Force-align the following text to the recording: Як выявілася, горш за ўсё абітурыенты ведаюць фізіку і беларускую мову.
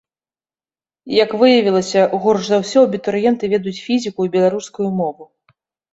Як 1.23 1.35
выявілася, 1.41 2.01
горш 2.25 2.41
за 2.53 2.57
ўсё 2.63 2.79
абітурыенты 2.89 3.43
ведаюць 3.55 3.83
фізіку 3.85 4.19
і 4.29 4.33
беларускую 4.37 4.89
мову. 5.03 5.23